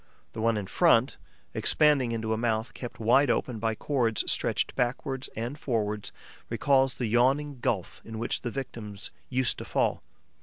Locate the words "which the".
8.17-8.49